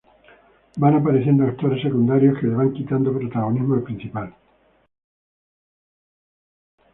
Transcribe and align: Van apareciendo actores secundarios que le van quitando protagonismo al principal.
Van 0.77 0.95
apareciendo 0.95 1.43
actores 1.43 1.83
secundarios 1.83 2.39
que 2.39 2.47
le 2.47 2.55
van 2.55 2.73
quitando 2.73 3.15
protagonismo 3.15 3.75
al 3.75 3.83
principal. 3.83 4.33